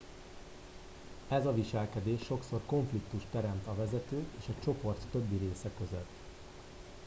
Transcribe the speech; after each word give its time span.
ez 1.29 1.45
a 1.45 1.53
viselkedés 1.53 2.21
sokszor 2.23 2.61
konfliktust 2.65 3.25
teremt 3.31 3.67
a 3.67 3.75
vezetők 3.75 4.27
és 4.39 4.45
a 4.47 4.63
csoport 4.63 5.05
többi 5.11 5.37
része 5.45 5.69
között 5.77 6.09